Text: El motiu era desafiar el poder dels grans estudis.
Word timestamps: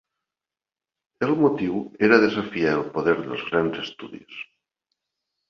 El 1.27 1.33
motiu 1.41 1.77
era 2.07 2.19
desafiar 2.23 2.73
el 2.79 2.83
poder 2.97 3.15
dels 3.19 3.45
grans 3.53 3.79
estudis. 3.85 4.43